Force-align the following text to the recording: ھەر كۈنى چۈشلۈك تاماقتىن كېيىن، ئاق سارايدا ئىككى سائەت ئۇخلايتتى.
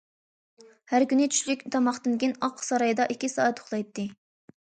ھەر 0.93 1.03
كۈنى 1.11 1.27
چۈشلۈك 1.35 1.61
تاماقتىن 1.75 2.15
كېيىن، 2.23 2.33
ئاق 2.47 2.63
سارايدا 2.69 3.07
ئىككى 3.15 3.31
سائەت 3.35 3.63
ئۇخلايتتى. 3.63 4.07